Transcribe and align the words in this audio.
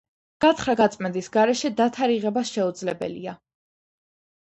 გათხრა-გაწმენდის 0.45 1.29
გარეშე 1.37 1.73
დათარიღება 1.83 2.47
შეუძლებელია. 2.55 3.39